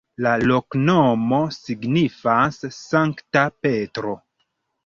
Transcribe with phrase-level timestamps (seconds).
[0.25, 4.19] La loknomo signifas: Sankta Petro.